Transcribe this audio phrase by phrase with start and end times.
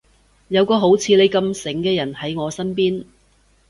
[0.47, 3.05] 有個好似你咁醒嘅人喺我身邊